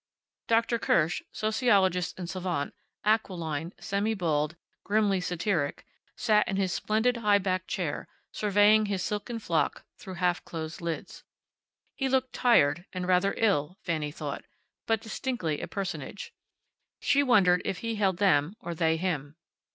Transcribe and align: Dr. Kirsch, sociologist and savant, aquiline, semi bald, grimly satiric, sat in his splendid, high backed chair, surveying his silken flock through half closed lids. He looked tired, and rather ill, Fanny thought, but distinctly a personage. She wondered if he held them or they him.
Dr. 0.47 0.79
Kirsch, 0.79 1.21
sociologist 1.31 2.17
and 2.17 2.27
savant, 2.27 2.73
aquiline, 3.05 3.71
semi 3.79 4.15
bald, 4.15 4.55
grimly 4.83 5.21
satiric, 5.21 5.85
sat 6.15 6.47
in 6.47 6.55
his 6.55 6.73
splendid, 6.73 7.17
high 7.17 7.37
backed 7.37 7.67
chair, 7.67 8.07
surveying 8.31 8.87
his 8.87 9.03
silken 9.03 9.37
flock 9.37 9.83
through 9.99 10.15
half 10.15 10.43
closed 10.43 10.81
lids. 10.81 11.23
He 11.93 12.09
looked 12.09 12.33
tired, 12.33 12.85
and 12.91 13.07
rather 13.07 13.35
ill, 13.37 13.77
Fanny 13.83 14.09
thought, 14.09 14.43
but 14.87 15.01
distinctly 15.01 15.61
a 15.61 15.67
personage. 15.67 16.33
She 16.99 17.21
wondered 17.21 17.61
if 17.63 17.77
he 17.85 17.93
held 17.93 18.17
them 18.17 18.55
or 18.59 18.73
they 18.73 18.97
him. 18.97 19.35